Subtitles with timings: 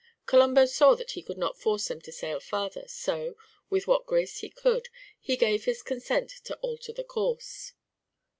[0.25, 3.37] Colombo saw that he could not force them to sail farther, so,
[3.69, 4.89] with what grace he could,
[5.19, 7.73] he gave his consent to alter the course.